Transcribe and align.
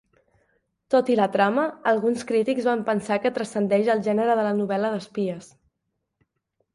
Tot 0.93 1.09
i 1.15 1.17
la 1.17 1.25
trama, 1.33 1.65
alguns 1.91 2.23
crítics 2.31 2.69
van 2.69 2.81
pensar 2.87 3.17
que 3.25 3.31
transcendeix 3.35 3.91
el 3.95 4.01
gènere 4.07 4.39
de 4.39 4.47
la 4.49 4.55
novel·la 4.61 4.91
d'espies. 4.95 5.51